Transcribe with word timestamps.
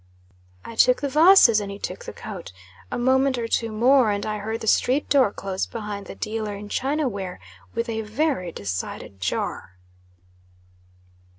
I 0.65 0.73
took 0.73 1.01
the 1.01 1.09
vases 1.09 1.59
and 1.61 1.69
he 1.69 1.77
took 1.77 2.05
the 2.05 2.11
coat. 2.11 2.51
A 2.91 2.97
moment 2.97 3.37
or 3.37 3.47
two 3.47 3.71
more, 3.71 4.09
and 4.09 4.25
I 4.25 4.39
heard 4.39 4.61
the 4.61 4.65
street 4.65 5.07
door 5.11 5.31
close 5.31 5.67
behind 5.67 6.07
the 6.07 6.15
dealer 6.15 6.55
in 6.55 6.69
china 6.69 7.07
ware, 7.07 7.39
with 7.75 7.87
a 7.87 8.01
very 8.01 8.51
decided 8.51 9.19
jar. 9.21 9.77